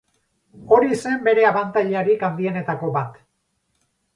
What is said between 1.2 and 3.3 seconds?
bere abantailarik handienetako bat.